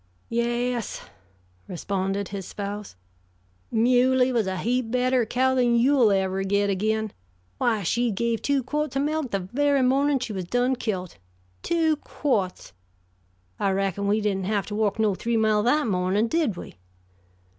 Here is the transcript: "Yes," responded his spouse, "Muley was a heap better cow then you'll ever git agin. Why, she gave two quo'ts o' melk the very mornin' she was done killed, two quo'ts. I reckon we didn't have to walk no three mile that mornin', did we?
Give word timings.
"Yes," 0.29 1.03
responded 1.67 2.29
his 2.29 2.47
spouse, 2.47 2.95
"Muley 3.69 4.31
was 4.31 4.47
a 4.47 4.57
heap 4.57 4.89
better 4.89 5.27
cow 5.27 5.53
then 5.53 5.75
you'll 5.75 6.11
ever 6.11 6.41
git 6.41 6.71
agin. 6.71 7.11
Why, 7.59 7.83
she 7.83 8.09
gave 8.09 8.41
two 8.41 8.63
quo'ts 8.63 8.97
o' 8.97 8.99
melk 8.99 9.29
the 9.29 9.37
very 9.41 9.83
mornin' 9.83 10.17
she 10.17 10.33
was 10.33 10.45
done 10.45 10.75
killed, 10.75 11.17
two 11.61 11.97
quo'ts. 11.97 12.73
I 13.59 13.69
reckon 13.73 14.07
we 14.07 14.21
didn't 14.21 14.45
have 14.47 14.65
to 14.65 14.75
walk 14.75 14.97
no 14.97 15.13
three 15.13 15.37
mile 15.37 15.61
that 15.61 15.85
mornin', 15.85 16.27
did 16.29 16.57
we? 16.57 16.77